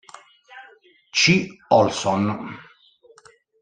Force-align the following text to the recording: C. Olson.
C. 1.13 1.59
Olson. 1.69 2.57